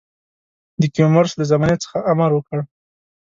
د 0.81 0.83
کیومرث 0.93 1.31
له 1.37 1.43
زمانې 1.51 1.77
څخه 1.83 1.97
امر 2.11 2.31
وکړ. 2.33 2.59